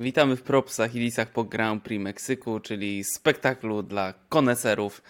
[0.00, 5.02] Witamy w propsach i lisach po Grand Prix Meksyku, czyli spektaklu dla koneserów.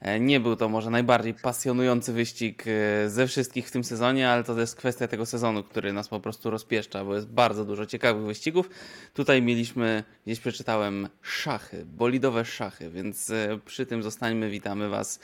[0.00, 4.44] E, nie był to może najbardziej pasjonujący wyścig e, ze wszystkich w tym sezonie, ale
[4.44, 8.22] to jest kwestia tego sezonu, który nas po prostu rozpieszcza, bo jest bardzo dużo ciekawych
[8.22, 8.70] wyścigów.
[9.14, 14.50] Tutaj mieliśmy, gdzieś przeczytałem, szachy, bolidowe szachy, więc e, przy tym zostańmy.
[14.50, 15.20] Witamy Was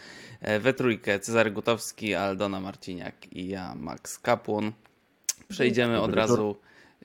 [0.61, 1.21] we trójkę.
[1.21, 4.73] Cezary Gutowski, Aldona Marciniak i ja, Max Kapłon.
[5.49, 6.57] Przejdziemy od razu.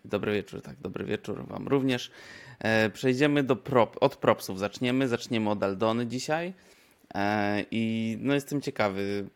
[0.06, 2.12] Dobry wieczór, tak, dobry wieczór Wam również.
[2.94, 4.60] Przejdziemy do prop, od propsów.
[4.60, 5.08] Zaczniemy.
[5.08, 6.54] Zaczniemy od Aldony dzisiaj.
[7.16, 9.28] E, I no jestem ciekawy,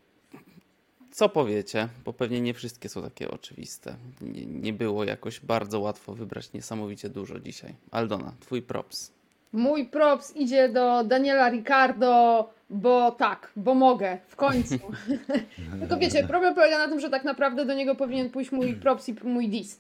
[1.12, 3.96] co powiecie, bo pewnie nie wszystkie są takie oczywiste.
[4.22, 7.76] Nie, nie było jakoś bardzo łatwo wybrać niesamowicie dużo dzisiaj.
[7.92, 9.12] Aldona, twój props.
[9.54, 14.80] Mój props idzie do Daniela Ricardo, bo tak, bo mogę, w końcu.
[15.80, 19.10] Tylko wiecie, problem polega na tym, że tak naprawdę do niego powinien pójść mój props
[19.10, 19.80] i mój dis.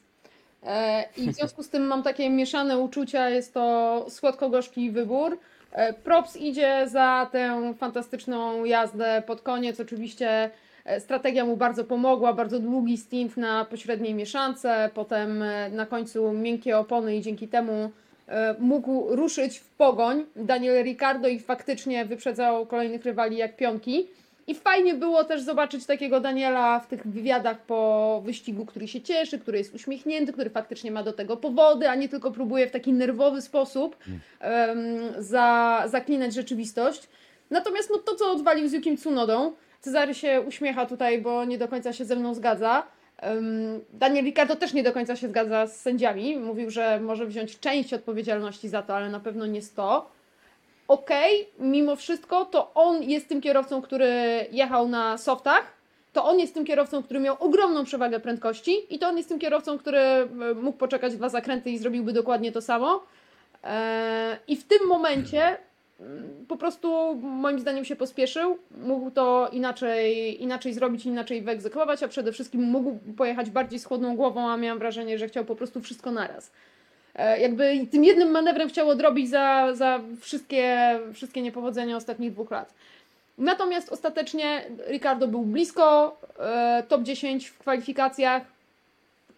[0.65, 5.37] E, I w związku z tym mam takie mieszane uczucia, jest to słodko-gorzki wybór.
[5.71, 9.79] E, props idzie za tę fantastyczną jazdę pod koniec.
[9.79, 10.49] Oczywiście
[10.85, 16.77] e, strategia mu bardzo pomogła, bardzo długi stint na pośredniej mieszance, potem na końcu miękkie
[16.77, 17.91] opony i dzięki temu
[18.59, 20.25] mógł ruszyć w pogoń.
[20.35, 24.07] Daniel Ricardo i faktycznie wyprzedzał kolejnych rywali jak pionki.
[24.47, 29.39] I fajnie było też zobaczyć takiego Daniela w tych wywiadach po wyścigu, który się cieszy,
[29.39, 32.93] który jest uśmiechnięty, który faktycznie ma do tego powody, a nie tylko próbuje w taki
[32.93, 34.17] nerwowy sposób um,
[35.17, 37.09] za, zaklinać rzeczywistość.
[37.49, 41.67] Natomiast no, to, co odwalił z Yukim Tsunodą, Cezary się uśmiecha tutaj, bo nie do
[41.67, 42.87] końca się ze mną zgadza.
[43.23, 46.37] Um, Daniel Ricardo też nie do końca się zgadza z sędziami.
[46.37, 50.11] Mówił, że może wziąć część odpowiedzialności za to, ale na pewno nie 100
[50.87, 54.11] okay, mimo wszystko to on jest tym kierowcą, który
[54.51, 59.07] jechał na softach, to on jest tym kierowcą, który miał ogromną przewagę prędkości i to
[59.07, 60.27] on jest tym kierowcą, który e,
[60.61, 63.03] mógł poczekać dwa zakręty i zrobiłby dokładnie to samo.
[63.63, 65.57] E, I w tym momencie
[65.99, 72.07] mm, po prostu moim zdaniem się pospieszył, mógł to inaczej, inaczej zrobić, inaczej wyegzekwować, a
[72.07, 75.81] przede wszystkim mógł pojechać bardziej z chłodną głową, a miałam wrażenie, że chciał po prostu
[75.81, 76.51] wszystko naraz.
[77.15, 82.73] E, jakby tym jednym manewrem chciał odrobić za, za wszystkie, wszystkie niepowodzenia ostatnich dwóch lat.
[83.37, 88.43] Natomiast ostatecznie Ricardo był blisko e, top 10 w kwalifikacjach,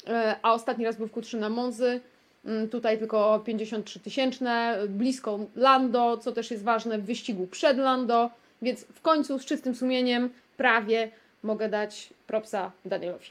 [0.07, 2.01] e, a ostatni raz był w Q3 na Monzy.
[2.45, 8.29] Mm, tutaj tylko 53 tysięczne, blisko Lando, co też jest ważne w wyścigu przed Lando,
[8.61, 11.11] więc w końcu z czystym sumieniem prawie
[11.43, 13.25] mogę dać propsa Danielowi.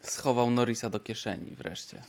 [0.00, 2.02] Schował Norisa do kieszeni wreszcie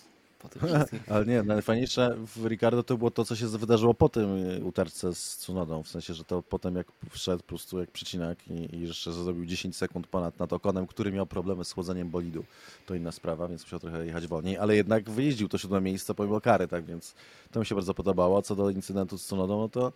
[0.49, 1.09] po wszystkich.
[1.11, 5.15] Ale nie, najfajniejsze w Ricardo to było to, co się wydarzyło po tym y, utarce
[5.15, 5.83] z Tsunodą.
[5.83, 9.45] W sensie, że to potem jak wszedł po prostu jak przycinak i, i jeszcze zrobił
[9.45, 12.43] 10 sekund ponad nad Okonem, który miał problemy z chłodzeniem bolidu.
[12.85, 16.41] To inna sprawa, więc musiał trochę jechać wolniej, ale jednak wyjeździł to siódme miejsce pomimo
[16.41, 17.15] kary, tak więc
[17.51, 18.41] to mi się bardzo podobało.
[18.41, 19.91] Co do incydentu z Tsunodą, no to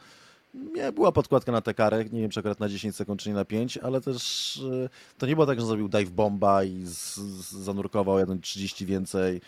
[0.53, 3.35] nie była podkładka na tę karę, nie wiem czy akurat na 10 sekund, czy nie
[3.35, 7.15] na 5, ale też y, to nie było tak, że zrobił dive bomba i z,
[7.15, 9.41] z, zanurkował 1,30 więcej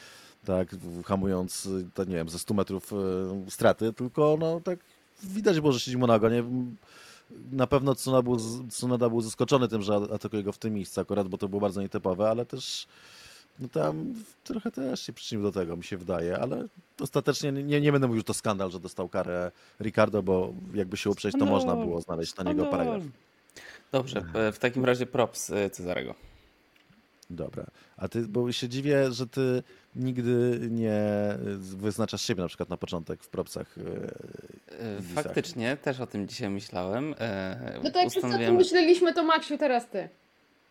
[0.45, 0.75] tak,
[1.05, 2.95] hamując, to nie wiem, ze 100 metrów e,
[3.51, 4.79] straty, tylko no tak
[5.23, 6.43] widać było, że siedzi mu na ogonie.
[7.51, 8.37] Na pewno Tsunoda był,
[8.69, 11.81] Tsunoda był zaskoczony tym, że atakuje go w tym miejscu akurat, bo to było bardzo
[11.81, 12.87] nietypowe, ale też
[13.59, 14.13] no tam
[14.43, 16.67] trochę też się przyczynił do tego, mi się wydaje, ale
[17.01, 21.09] ostatecznie nie, nie będę mówił, że to skandal, że dostał karę Ricardo, bo jakby się
[21.09, 22.71] uprzeć, to no, można było znaleźć na niego no.
[22.71, 23.03] paragraf.
[23.91, 24.23] Dobrze,
[24.53, 26.15] w takim razie props e, Cezarego.
[27.35, 27.65] Dobra.
[27.97, 29.63] A ty, bo się dziwię, że ty
[29.95, 31.01] nigdy nie
[31.59, 33.75] wyznaczasz siebie na przykład na początek w propsach.
[33.77, 33.81] E,
[34.97, 37.15] e Faktycznie, też o tym dzisiaj myślałem.
[37.19, 38.55] E, no to jak Ustanowiłem...
[38.55, 40.09] myśleliśmy, to Maksiu, teraz ty.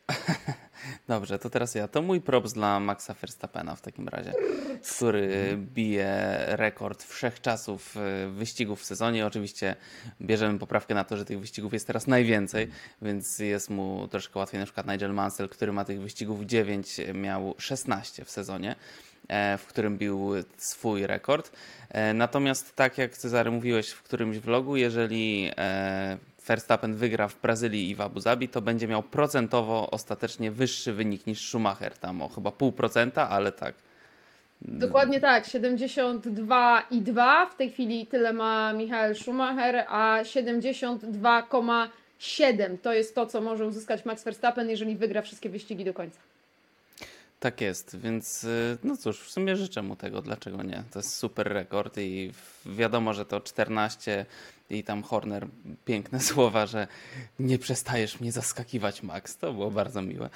[1.09, 1.89] Dobrze, to teraz ja.
[1.89, 4.33] To mój props dla Maxa Verstappena w takim razie,
[4.97, 9.27] który bije rekord wszechczasów e, wyścigów w sezonie.
[9.27, 9.77] Oczywiście
[10.21, 12.69] bierzemy poprawkę na to, że tych wyścigów jest teraz najwięcej,
[13.03, 14.61] więc jest mu troszkę łatwiej.
[14.61, 18.77] Na przykład Nigel Mansell, który ma tych wyścigów 9, miał 16 w sezonie
[19.29, 21.53] e, w którym bił swój rekord.
[21.89, 25.51] E, natomiast tak jak Cezary mówiłeś w którymś vlogu, jeżeli
[26.51, 31.27] Verstappen wygra w Brazylii i w Abu Zabi, to będzie miał procentowo ostatecznie wyższy wynik
[31.27, 31.99] niż Schumacher.
[31.99, 33.75] Tam o chyba pół procenta, ale tak.
[34.63, 43.27] Dokładnie tak, 72,2 w tej chwili tyle ma Michael Schumacher, a 72,7 to jest to,
[43.27, 46.21] co może uzyskać Max Verstappen, jeżeli wygra wszystkie wyścigi do końca.
[47.41, 50.85] Tak jest, więc y, no cóż, w sumie życzę mu tego, dlaczego nie?
[50.91, 52.33] To jest super rekord i
[52.67, 54.27] wiadomo, że to 14
[54.71, 55.47] i tam Horner
[55.85, 56.87] piękne słowa, że
[57.39, 59.37] nie przestajesz mnie zaskakiwać, Max.
[59.37, 60.31] To było bardzo miłe.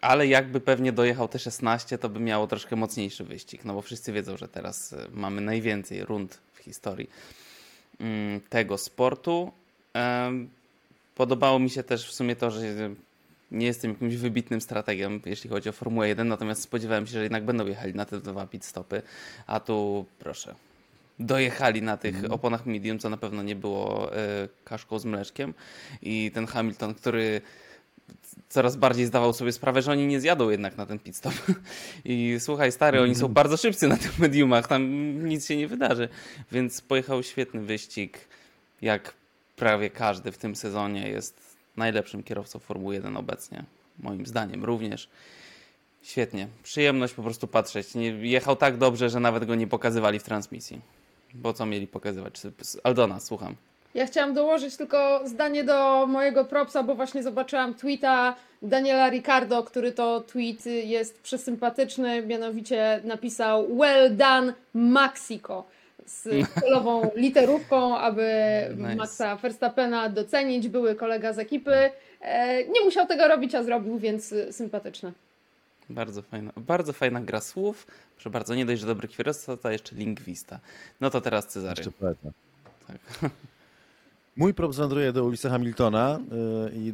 [0.00, 4.12] Ale jakby pewnie dojechał te 16, to by miało troszkę mocniejszy wyścig, no bo wszyscy
[4.12, 7.10] wiedzą, że teraz e, mamy najwięcej rund w historii
[8.00, 9.52] mm, tego sportu.
[11.14, 12.60] Podobało mi się też w sumie to, że
[13.50, 17.44] nie jestem jakimś wybitnym strategiem, jeśli chodzi o Formułę 1, natomiast spodziewałem się, że jednak
[17.44, 19.02] będą jechali na te dwa pit stopy,
[19.46, 20.54] a tu proszę.
[21.18, 25.54] Dojechali na tych oponach medium, co na pewno nie było e, kaszką z mleczkiem.
[26.02, 27.40] I ten Hamilton, który
[28.48, 31.34] coraz bardziej zdawał sobie sprawę, że oni nie zjadą jednak na ten pit stop.
[32.04, 34.82] I słuchaj, stary, oni są bardzo szybcy na tych mediumach, tam
[35.28, 36.08] nic się nie wydarzy.
[36.52, 38.18] Więc pojechał świetny wyścig,
[38.82, 39.14] jak
[39.56, 41.45] prawie każdy w tym sezonie jest
[41.76, 43.64] najlepszym kierowcą Formuły 1 obecnie.
[43.98, 45.08] Moim zdaniem również.
[46.02, 46.48] Świetnie.
[46.62, 47.94] Przyjemność po prostu patrzeć.
[47.94, 50.80] Nie, jechał tak dobrze, że nawet go nie pokazywali w transmisji.
[51.34, 52.40] Bo co mieli pokazywać?
[52.84, 53.54] Aldona, słucham.
[53.94, 59.92] Ja chciałam dołożyć tylko zdanie do mojego propsa, bo właśnie zobaczyłam tweeta Daniela Ricardo, który
[59.92, 65.64] to tweet jest przesympatyczny, mianowicie napisał Well done Mexico
[66.06, 68.30] z celową literówką, aby
[68.76, 68.96] Nice.
[68.96, 70.68] Maxa Verstappena docenić.
[70.68, 71.90] Były kolega z ekipy.
[72.20, 75.12] E, Nie musiał tego robić, a zrobił, więc sympatyczne.
[75.90, 77.86] Bardzo fajna, bardzo fajna gra słów.
[78.16, 80.58] Proszę bardzo, nie dość, że dobry kierowca, to jeszcze lingwista.
[81.00, 81.74] No to teraz Cezary.
[81.78, 82.28] Jeszcze poeta.
[82.86, 83.30] Tak.
[84.36, 86.20] Mój props wędruje do Ulisa Hamiltona
[86.72, 86.92] yy, i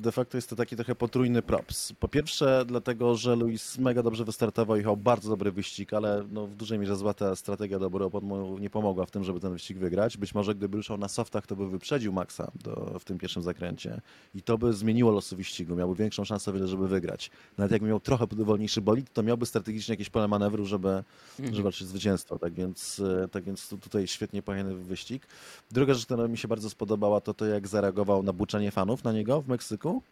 [0.00, 1.92] de, facto jest to taki trochę potrójny props.
[1.92, 6.46] Po pierwsze dlatego, że Luis mega dobrze wystartował i jechał bardzo dobry wyścig, ale no,
[6.46, 9.52] w dużej mierze zła ta strategia doboru opon mu nie pomogła w tym, żeby ten
[9.52, 10.16] wyścig wygrać.
[10.16, 14.00] Być może gdyby ruszał na softach, to by wyprzedził Maxa do, w tym pierwszym zakręcie
[14.34, 17.30] i to by zmieniło losy wyścigu, miałby większą szansę wiele, żeby wygrać.
[17.56, 21.04] Nawet jakby miał trochę wolniejszy bolid, to miałby strategicznie jakieś pole manewru, żeby,
[21.38, 22.38] żeby walczyć zwycięstwo.
[22.38, 25.26] Tak więc, e, tak więc tu, tutaj świetnie pojechany wyścig.
[25.70, 29.12] Druga rzecz, która mi się bardzo spodobała, to to jak zareagował na buczenie fanów na
[29.12, 30.02] niego w Meksyku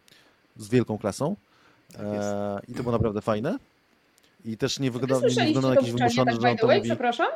[0.57, 1.35] z wielką klasą.
[1.93, 2.01] Tak.
[2.05, 3.57] E, I to było naprawdę fajne.
[4.45, 6.57] I też nie Czy wy wygląda, nie, nie wygląda na jakiś wymuszony, tak że on
[6.57, 6.89] to way, mówi.
[6.89, 7.27] przepraszam?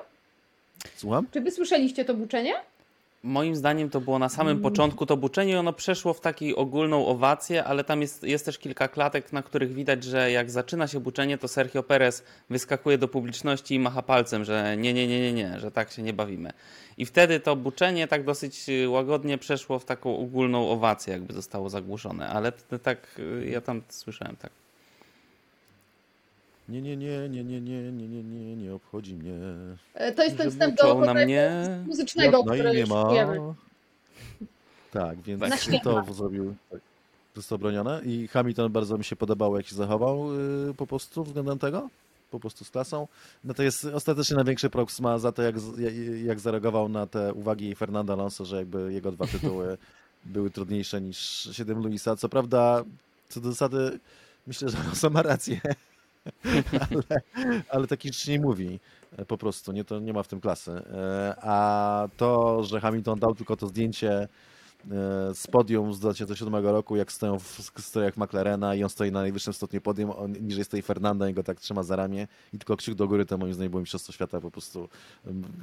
[0.96, 1.28] Słucham?
[1.32, 2.54] Czy wy słyszeliście to buczenie?
[3.24, 4.64] Moim zdaniem to było na samym Mm.
[4.64, 8.88] początku to buczenie ono przeszło w takiej ogólną owację, ale tam jest, jest też kilka
[8.88, 13.76] klatek, na których widać, że jak zaczyna się buczenie, to Sergio Perez wyskakuje do publiczności
[13.76, 16.52] i macha palcem, że nie, nie, nie, nie, nie, że tak się nie bawimy.
[16.98, 21.70] I wtedy to buczenie tak dosyć y, łagodnie przeszło w taką ogólną owację, jakby zostało
[21.70, 22.52] zagłuszone, ale
[22.84, 24.52] tak y, ja tam słyszałem tak.
[26.70, 29.34] Nie, nie, nie, nie, nie, nie, nie, nie, nie, nie obchodzi mnie.
[29.94, 31.52] E, To jest ten wstęp do na mnie.
[31.88, 33.04] muzycznego, no i który nie już ma.
[33.10, 33.40] czujemy.
[34.92, 36.56] Tak, więc Na to zrobił.
[36.72, 36.80] Tak.
[37.36, 40.34] Zostało bronione i Hamilton bardzo mi się podobało, jak się zachował
[40.68, 41.90] yy, po prostu względem tego,
[42.32, 43.08] po prostu z klasą.
[43.44, 45.94] No to jest ostatecznie największy props ma za to, jak, z- jak-
[46.26, 49.78] jak zareagował na te uwagi Fernanda Alonso, że jakby jego dwa tytuły
[50.26, 52.16] były trudniejsze niż 7 Luisa.
[52.16, 52.84] Co prawda,
[53.30, 54.00] co do zasady,
[54.48, 55.62] myślę, że Alonso ma rację,
[56.92, 57.22] ale,
[57.70, 58.80] ale taki rzecz nie mówi
[59.18, 60.72] e, po prostu, nie, to nie ma w tym klasy.
[60.72, 64.28] E, A to, że Hamilton dał tylko to zdjęcie
[65.34, 69.54] z podium z 2007 roku, jak stoją w strojach McLarena i on stoi na najwyższym
[69.54, 72.96] stopniu podium, on niżej stoi Fernanda i go tak trzyma za ramię i tylko kciuk
[72.96, 74.90] do góry, to moim zdaniem było mistrzostwo świata po prostu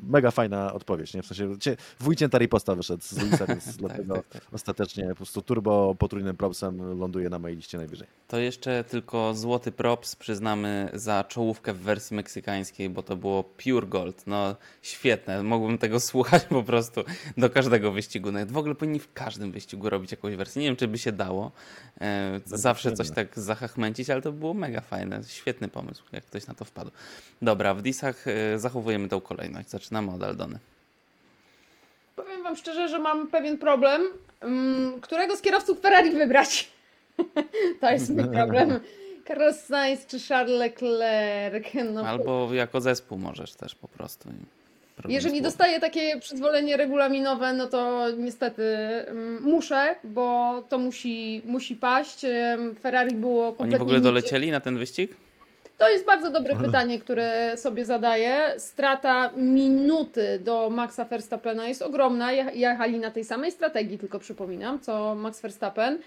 [0.02, 1.22] mega fajna odpowiedź, nie?
[1.22, 4.42] W sensie cie- wujcięta riposta wyszedł z Luisa, więc dlatego tak, tak.
[4.52, 8.06] ostatecznie po prostu turbo potrójnym propsem ląduje na mojej liście najwyżej.
[8.28, 13.86] To jeszcze tylko złoty props przyznamy za czołówkę w wersji meksykańskiej, bo to było pure
[13.86, 14.26] gold.
[14.26, 17.00] No świetne, mogłem tego słuchać po prostu
[17.36, 18.32] do każdego wyścigu.
[18.32, 20.62] Nawet w ogóle powinni w każdym wyścigu robić jakąś wersję.
[20.62, 21.52] Nie wiem, czy by się dało
[22.00, 25.20] e, zawsze coś tak zachachmęcić, ale to było mega fajne.
[25.28, 26.90] Świetny pomysł, jak ktoś na to wpadł.
[27.42, 29.70] Dobra, w disach e, zachowujemy tą kolejność.
[29.70, 30.58] Zaczynamy od Aldony.
[32.16, 34.02] Powiem wam szczerze, że mam pewien problem,
[34.40, 36.70] mm, którego z kierowców Ferrari wybrać.
[37.80, 38.80] to jest mój problem.
[39.28, 41.66] Carlos Sainz czy Charles Leclerc.
[41.92, 44.28] No, Albo jako zespół możesz też po prostu.
[44.98, 48.62] Problem Jeżeli dostaję takie przyzwolenie regulaminowe, no to niestety
[49.06, 52.26] mm, muszę, bo to musi, musi paść.
[52.80, 55.16] Ferrari było Oni kompletnie w ogóle dolecieli na ten wyścig?
[55.78, 58.54] To jest bardzo dobre pytanie, które sobie zadaję.
[58.58, 62.32] Strata minuty do Maxa Verstappena jest ogromna.
[62.32, 65.98] Je- Jechali na tej samej strategii, tylko przypominam, co Max Verstappen.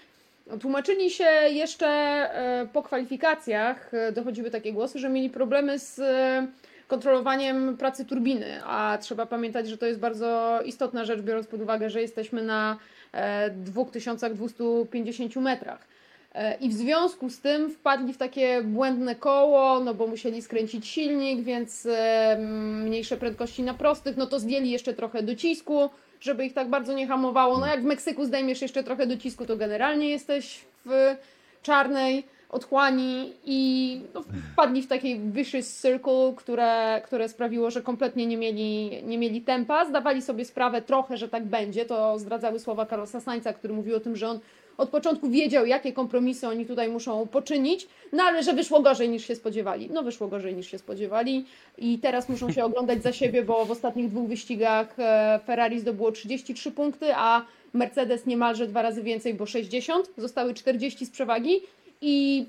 [0.60, 6.46] Tłumaczyli się jeszcze e, po kwalifikacjach, e, dochodziły takie głosy, że mieli problemy z e,
[6.92, 11.90] kontrolowaniem pracy turbiny, a trzeba pamiętać, że to jest bardzo istotna rzecz, biorąc pod uwagę,
[11.90, 12.76] że jesteśmy na
[13.12, 15.88] e, 2250 metrach.
[16.34, 20.88] E, I w związku z tym wpadli w takie błędne koło, no bo musieli skręcić
[20.88, 22.36] silnik, więc e,
[22.84, 27.06] mniejsze prędkości na prostych, no to zdjęli jeszcze trochę docisku, żeby ich tak bardzo nie
[27.06, 27.58] hamowało.
[27.58, 31.16] No jak w Meksyku zdejmiesz jeszcze trochę docisku, to generalnie jesteś w
[31.62, 32.24] czarnej.
[32.52, 39.02] Otchłani i no, wpadli w taki vicious circle, które, które sprawiło, że kompletnie nie mieli,
[39.04, 39.84] nie mieli tempa.
[39.84, 41.84] Zdawali sobie sprawę trochę, że tak będzie.
[41.84, 44.40] To zdradzały słowa Carlosa Sainza, który mówił o tym, że on
[44.78, 49.26] od początku wiedział, jakie kompromisy oni tutaj muszą poczynić, no ale że wyszło gorzej niż
[49.26, 49.90] się spodziewali.
[49.92, 51.44] No wyszło gorzej niż się spodziewali
[51.78, 56.12] i teraz muszą się oglądać za siebie, bo w ostatnich dwóch wyścigach e, Ferrari zdobyło
[56.12, 60.10] 33 punkty, a Mercedes niemalże dwa razy więcej, bo 60.
[60.16, 61.60] Zostały 40 z przewagi
[62.02, 62.46] i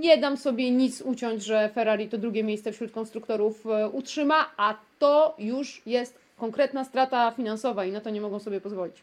[0.00, 4.78] nie dam sobie nic uciąć, że Ferrari to drugie miejsce wśród konstruktorów e, utrzyma, a
[4.98, 8.96] to już jest konkretna strata finansowa i na to nie mogą sobie pozwolić.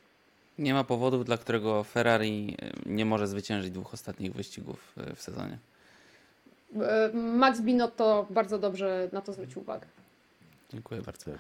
[0.60, 5.22] Nie ma powodów, dla którego Ferrari e, nie może zwyciężyć dwóch ostatnich wyścigów e, w
[5.22, 5.58] sezonie.
[7.14, 9.88] Max Binotto bardzo dobrze na to zwrócił uwagę.
[10.70, 11.32] Dziękuję bardzo.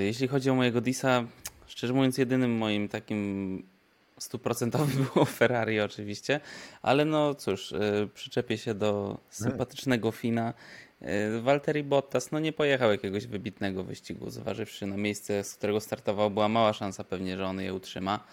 [0.00, 1.24] Jeśli chodzi o mojego Disa,
[1.66, 3.62] szczerze mówiąc, jedynym moim takim
[4.18, 6.40] stuprocentowym było Ferrari oczywiście,
[6.82, 10.54] ale no cóż, e, przyczepię się do sympatycznego Fina.
[11.00, 16.30] E, Valtteri Bottas no nie pojechał jakiegoś wybitnego wyścigu, zważywszy na miejsce, z którego startował,
[16.30, 18.24] była mała szansa pewnie, że on je utrzyma,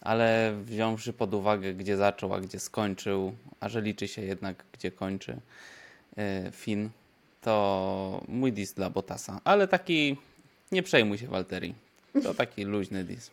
[0.00, 4.90] ale wziąwszy pod uwagę, gdzie zaczął, a gdzie skończył, a że liczy się jednak, gdzie
[4.90, 5.40] kończy
[6.16, 6.90] e, Fin,
[7.40, 10.16] to mój dis dla Bottasa, ale taki
[10.72, 11.74] nie przejmuj się Walteri.
[12.22, 13.30] To taki luźny dis.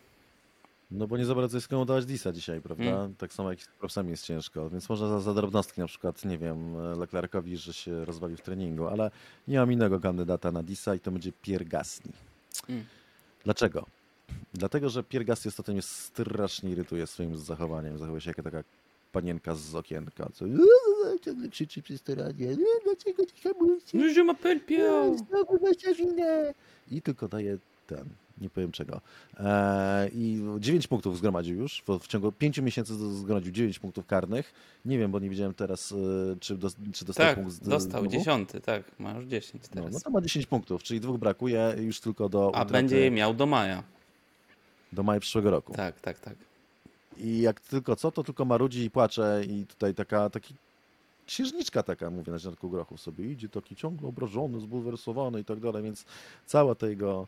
[0.92, 2.84] No bo nie za bardzo jest komu dawać disa dzisiaj, prawda?
[2.84, 3.14] Mm.
[3.14, 6.38] Tak samo jak z propsami jest ciężko, więc można za, za drobnostki na przykład, nie
[6.38, 9.10] wiem, Leclercowi, że się rozwalił w treningu, ale
[9.48, 12.12] nie mam innego kandydata na disa i to będzie Pierre Gasly.
[12.68, 12.84] Mm.
[13.44, 13.86] Dlaczego?
[14.54, 17.98] Dlatego, że Pierre Gasly ostatnio strasznie irytuje swoim zachowaniem.
[17.98, 18.62] Zachowuje się jak taka
[19.12, 20.44] panienka z okienka, co
[21.24, 22.50] ciągle krzyczy przez to radio.
[22.50, 23.98] "No, Dlaczego nie hamujecie?
[23.98, 25.18] Je m'appelle Pierre.
[25.18, 26.24] Znowu wasza wina.
[26.90, 28.04] I tylko daje ten,
[28.42, 29.00] nie powiem czego.
[29.40, 31.82] Eee, I 9 punktów zgromadził już.
[32.00, 34.52] W, ciągu 5 miesięcy zgromadził 9 punktów karnych.
[34.84, 35.96] Nie wiem, bo nie widziałem teraz, e,
[36.40, 37.52] czy, dos, czy dostał Tak, punkt.
[37.52, 38.06] z- dostał znowu.
[38.16, 39.92] dziesiąty, tak, ma już 10 No, teraz.
[39.94, 43.10] no to ma 10 punktów, czyli dwóch brakuje już tylko do, A utraty będzie je
[43.10, 43.82] miał do maja.
[44.92, 45.72] do maja przyszłego roku.
[45.72, 46.34] Tak, tak, tak.
[47.18, 50.54] I jak tylko co, to tylko marudzi i płacze i tutaj taka, taki
[51.26, 55.82] księżniczka taka, mówię na środku grochu sobie, idzie taki ciągle obrażony, zbulwersowany i tak dalej,
[55.82, 56.04] więc
[56.46, 57.26] cała ta jego,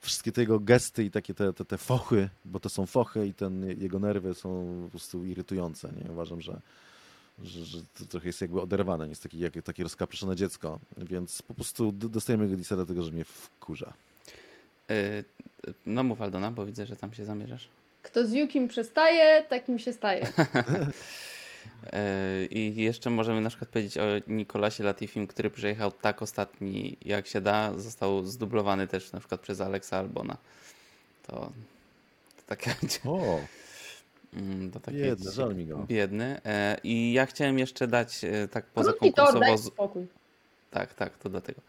[0.00, 3.34] wszystkie te jego gesty i takie te, te, te fochy, bo to są fochy i
[3.34, 6.12] ten, jego nerwy są po prostu irytujące, nie?
[6.12, 6.60] Uważam, że,
[7.42, 11.42] że, że to trochę jest jakby oderwane, nie jest taki, jak, takie rozkaproszone dziecko, więc
[11.42, 13.92] po prostu dostajemy go disa dlatego, że mnie wkurza.
[14.90, 15.24] Y,
[15.86, 17.68] No mów Aldona, bo widzę, że tam się zamierzasz.
[18.02, 20.26] Kto z Jukim przestaje, takim się staje.
[22.42, 27.26] Y, I jeszcze możemy na przykład powiedzieć o Nikolasie Latifim, który przyjechał tak ostatni jak
[27.26, 27.78] się da.
[27.78, 30.36] Został zdublowany też na przykład przez Alexa Albona.
[31.26, 31.32] To,
[32.36, 33.40] to takie O,
[34.34, 35.78] Mm, To takie Biedny, żal mi go.
[35.88, 36.40] Biedny.
[36.44, 39.58] E, I ja chciałem jeszcze dać e, tak poza konkursowo.
[39.58, 40.06] spokój.
[40.70, 41.60] Tak, tak, to dlatego.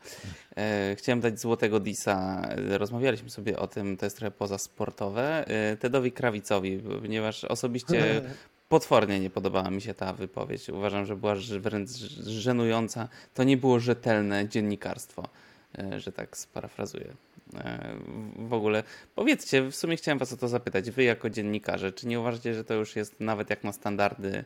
[0.58, 2.42] E, chciałem dać złotego disa.
[2.50, 5.48] E, Rozmawialiśmy sobie o tym, to jest trochę pozasportowe.
[5.48, 8.22] E, Tedowi Krawicowi, ponieważ osobiście
[8.70, 10.70] potwornie nie podobała mi się ta wypowiedź.
[10.70, 11.90] Uważam, że była wręcz
[12.26, 13.10] żenująca.
[13.34, 15.30] To nie było rzetelne dziennikarstwo,
[15.78, 17.14] e, że tak sparafrazuję.
[17.56, 17.96] E,
[18.40, 18.84] W ogóle
[19.16, 22.64] powiedzcie, w sumie chciałem was o to zapytać, wy jako dziennikarze, czy nie uważacie, że
[22.64, 24.44] to już jest nawet jak na standardy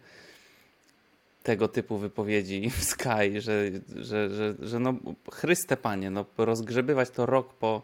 [1.44, 4.94] tego typu wypowiedzi w Sky, że, że, że, że no
[5.32, 7.82] chryste panie, no rozgrzebywać to rok po,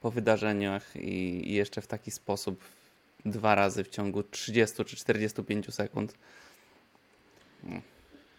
[0.00, 2.60] po wydarzeniach i, i jeszcze w taki sposób
[3.30, 6.14] dwa razy w ciągu 30 czy 45 sekund.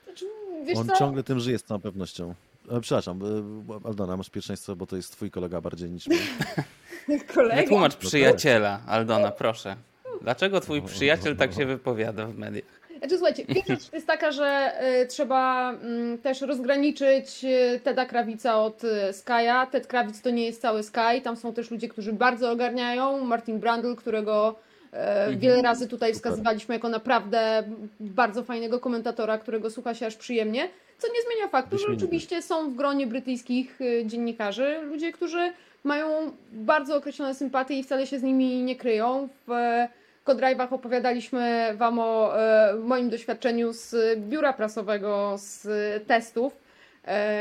[0.03, 0.25] Znaczy,
[0.65, 0.96] wiesz On co?
[0.96, 2.34] ciągle tym żyje z całą pewnością.
[2.72, 6.17] E, Przepraszam, e, Aldona, masz pierwszeństwo, bo to jest twój kolega bardziej niż my.
[7.34, 7.62] Kolega.
[7.62, 8.01] Wytłumacz tak.
[8.01, 9.75] przyjaciela, Aldona, proszę.
[10.22, 12.77] Dlaczego twój przyjaciel tak się wypowiada w mediach?
[12.98, 18.62] Znaczy, słuchajcie, pierwsza rzecz jest taka, że y, trzeba mm, też rozgraniczyć y, Teda Krawica
[18.62, 19.67] od y, Sky'a.
[19.67, 23.25] Ted Krawic to nie jest cały Sky, tam są też ludzie, którzy bardzo ogarniają.
[23.25, 24.66] Martin Brandl, którego e,
[25.38, 27.63] wiele razy tutaj wskazywaliśmy jako naprawdę
[28.00, 30.70] bardzo fajnego komentatora, którego słucha się aż przyjemnie.
[30.98, 35.51] Co nie zmienia faktu, że oczywiście są w gronie brytyjskich y, dziennikarzy ludzie, którzy
[35.84, 39.29] mają bardzo określone sympatie i wcale się z nimi nie kryją.
[39.48, 39.89] W e,
[40.25, 45.67] Kodrive'ach opowiadaliśmy Wam o e, moim doświadczeniu z biura prasowego, z
[46.08, 46.66] testów, e,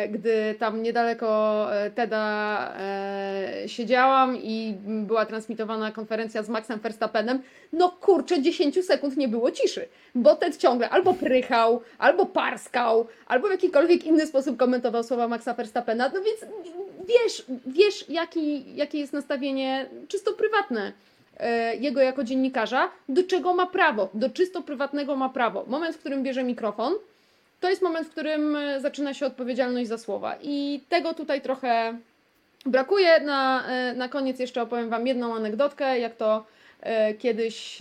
[0.08, 7.42] gdy tam niedaleko e, Teda e, siedziałam i była transmitowana konferencja z Maxem Verstappenem.
[7.73, 13.49] No kurczę, 10 sekund nie było ciszy, bo Ted ciągle albo prychał, albo parskał, albo
[13.49, 16.11] w jakikolwiek inny sposób komentował słowa Maxa Verstappena.
[16.14, 16.40] No więc
[17.06, 20.92] wiesz, wiesz jaki, jakie jest nastawienie czysto prywatne
[21.37, 25.64] e, jego jako dziennikarza, do czego ma prawo, do czysto prywatnego ma prawo.
[25.68, 26.94] Moment, w którym bierze mikrofon,
[27.60, 30.36] to jest moment, w którym e, zaczyna się odpowiedzialność za słowa.
[30.42, 31.98] I tego tutaj trochę
[32.66, 33.20] brakuje.
[33.20, 36.46] Na, e, na koniec jeszcze opowiem Wam jedną anegdotkę, jak to
[36.80, 37.78] e, kiedyś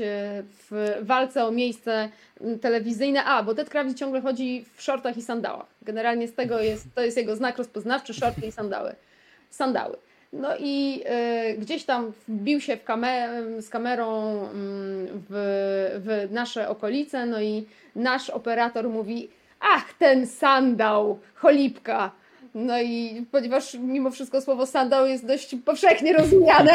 [0.69, 2.09] w walce o miejsce
[2.61, 3.23] telewizyjne.
[3.23, 5.67] A, bo Ted Kravitz ciągle chodzi w shortach i sandałach.
[5.81, 8.95] Generalnie z tego jest, to jest jego znak rozpoznawczy, shorty i sandały.
[9.49, 9.97] Sandały.
[10.33, 14.39] No i e, gdzieś tam wbił się w kamer- z kamerą
[15.29, 15.35] w,
[16.05, 17.65] w nasze okolice, no i
[17.95, 19.29] nasz operator mówi,
[19.73, 22.11] ach, ten sandał, cholipka.
[22.55, 26.71] No i ponieważ mimo wszystko słowo sandał jest dość powszechnie rozumiane,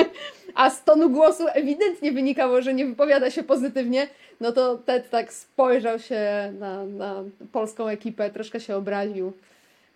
[0.54, 4.08] a z tonu głosu ewidentnie wynikało, że nie wypowiada się pozytywnie,
[4.40, 7.14] no to Ted tak spojrzał się na, na
[7.52, 9.32] polską ekipę, troszkę się obraził.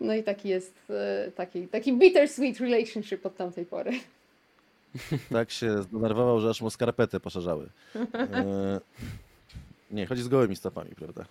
[0.01, 3.93] No i taki jest e, taki, taki bittersweet relationship od tamtej pory.
[5.33, 7.69] Tak się zdenerwował, że aż mu skarpety poszerzały.
[8.15, 8.81] E,
[9.91, 11.25] nie, chodzi z gołymi stopami, prawda?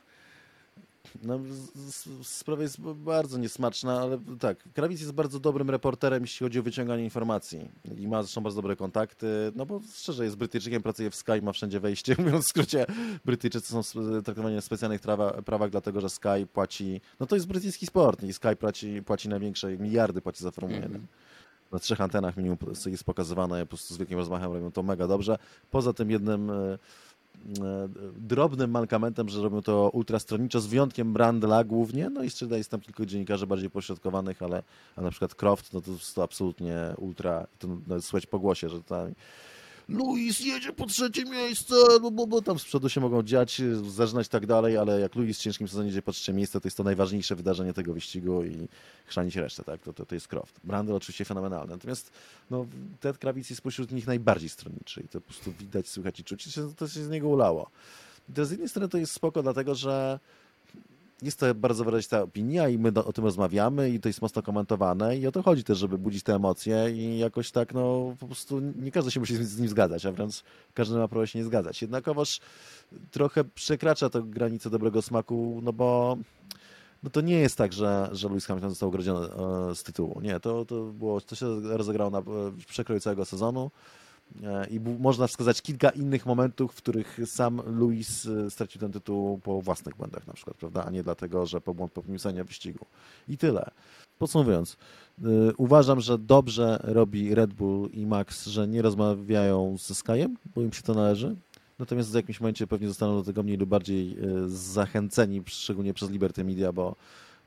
[1.24, 1.40] No,
[2.24, 7.04] sprawa jest bardzo niesmaczna, ale tak, Krawiec jest bardzo dobrym reporterem, jeśli chodzi o wyciąganie
[7.04, 11.42] informacji i ma zresztą bardzo dobre kontakty, no bo szczerze jest Brytyjczykiem, pracuje w Sky,
[11.42, 12.86] ma wszędzie wejście, mówiąc w skrócie,
[13.26, 17.86] Brytyjczycy są traktowani na specjalnych trawa, prawach, dlatego że Sky płaci, no to jest brytyjski
[17.86, 21.08] sport i Sky płaci, płaci największe, miliardy płaci za Formułę 1 Mhm.
[21.72, 25.38] na trzech antenach minimum jest pokazywane, po prostu z wielkim rozmachem robią to mega dobrze.
[25.72, 26.78] Poza tym jednym e,
[28.18, 32.82] drobnym mankamentem, że robią to ultrastronniczo, z wyjątkiem Brandla głównie, no i jeszcze jest tam
[32.82, 34.63] kilku dziennikarzy bardziej pośrodkowanych, ale,
[34.96, 38.70] ale na przykład Croft, no to jest to absolutnie ultra, to nawet słychać po głosie,
[38.70, 39.13] że tam
[39.90, 44.28] Luis jedzie po trzecie miejsce, bo, bo, bo tam z przodu się mogą dziać, zażynać
[44.28, 46.78] i tak dalej, ale jak Luis w ciężkim sezonie jedzie po trzecie miejsce, to jest
[46.78, 48.68] to najważniejsze wydarzenie tego wyścigu i
[49.06, 49.82] chrzanić resztę, tak?
[49.82, 50.60] To, to, to jest Croft.
[50.63, 52.12] Brandel oczywiście fenomenalny, natomiast
[52.50, 52.66] no,
[53.00, 56.48] Ted Krawiec jest spośród nich najbardziej stronniczy i to po prostu widać, słychać i czuć,
[56.48, 57.70] i się, to się z niego ulało.
[58.36, 60.20] To z jednej strony to jest spoko, dlatego że
[61.24, 64.42] jest to bardzo wyrazista opinia i my do, o tym rozmawiamy i to jest mocno
[64.42, 68.27] komentowane i o to chodzi też, żeby budzić te emocje i jakoś tak, no po
[68.27, 70.43] prostu nie każdy się musi z, nim zgadzać, a wręcz
[70.74, 71.82] każdy ma prawo się nie zgadzać.
[71.82, 72.39] Jednakowoż
[73.12, 76.17] trochę przekracza to granicę dobrego smaku, no bo
[77.04, 79.28] no to nie jest tak, że, że Lewis Hamilton został ogrodzony
[79.71, 80.21] e, z tytułu.
[80.21, 82.21] Nie, to, to, było, to się rozegrało na
[82.67, 83.71] przekroju całego sezonu
[84.72, 89.62] i można wskazać kilka innych momentów, w których sam Lewis e, stracił ten tytuł po
[89.62, 92.86] własnych błędach na przykład, prawda, a nie dlatego, że po błąd popełnił wyścigu.
[93.28, 93.72] I tyle.
[94.19, 94.78] Podsumowując,
[95.24, 95.26] e,
[95.58, 100.74] uważam, że dobrze robi Red Bull i Max, że nie rozmawiają ze Skyem, bo im
[100.74, 101.36] się to należy.
[101.80, 106.10] Natomiast w jakimś momencie pewnie zostaną do tego mniej lub bardziej e, zachęceni, szczególnie przez
[106.10, 106.96] Liberty Media, bo,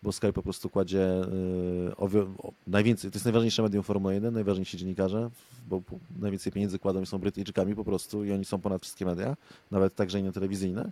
[0.07, 4.15] bo Sky po prostu kładzie e, o, wi- o, najwięcej, to jest najważniejsze medium Formuły
[4.15, 5.31] 1, najważniejsi dziennikarze,
[5.69, 5.83] bo
[6.19, 9.37] najwięcej pieniędzy kładą i są Brytyjczykami po prostu i oni są ponad wszystkie media,
[9.71, 10.91] nawet także inne telewizyjne,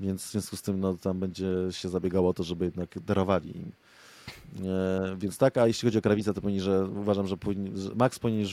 [0.00, 3.56] więc w związku z tym no, tam będzie się zabiegało o to, żeby jednak darowali
[3.56, 3.72] im.
[4.64, 8.18] E, więc tak, a jeśli chodzi o Krawica, to powinien, że uważam, że, powinien, Max
[8.18, 8.46] powinien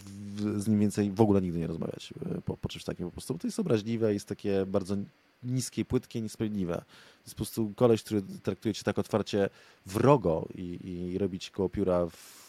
[0.58, 3.34] z nim więcej w ogóle nigdy nie rozmawiać e, po, po czymś takim po prostu,
[3.34, 4.96] bo to jest obraźliwe, jest takie bardzo
[5.44, 6.74] niskie, płytkie, niesprawiedliwe.
[6.76, 9.50] To jest po prostu koleś, który traktuje cię tak otwarcie
[9.86, 12.48] wrogo i, i robi ci koło pióra w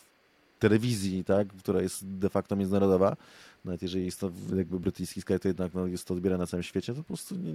[0.59, 3.17] telewizji, tak, która jest de facto międzynarodowa,
[3.65, 6.63] nawet jeżeli jest to jakby brytyjski Sky, to jednak no, jest to odbierane na całym
[6.63, 7.53] świecie, to po prostu nie,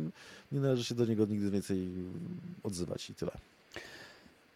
[0.51, 1.89] nie należy się do niego nigdy więcej
[2.63, 3.31] odzywać i tyle.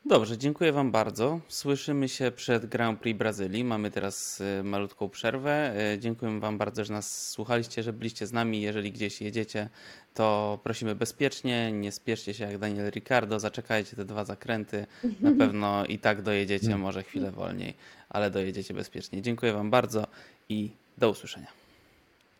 [0.09, 1.39] Dobrze, dziękuję Wam bardzo.
[1.47, 3.63] Słyszymy się przed Grand Prix Brazylii.
[3.63, 5.73] Mamy teraz e, malutką przerwę.
[5.93, 8.61] E, Dziękuję Wam bardzo, że nas słuchaliście, że byliście z nami.
[8.61, 9.69] Jeżeli gdzieś jedziecie,
[10.13, 14.85] to prosimy bezpiecznie, nie spieszcie się jak Daniel Ricardo, zaczekajcie te dwa zakręty.
[15.21, 17.73] Na pewno i tak dojedziecie, może chwilę wolniej,
[18.09, 19.21] ale dojedziecie bezpiecznie.
[19.21, 20.07] Dziękuję Wam bardzo
[20.49, 21.47] i do usłyszenia.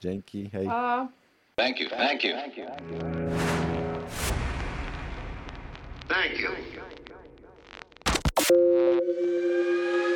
[0.02, 0.68] Dzięki, hej.
[1.56, 1.90] Thank you.
[1.90, 2.32] Thank you.
[6.08, 6.87] Thank you.
[8.50, 10.07] you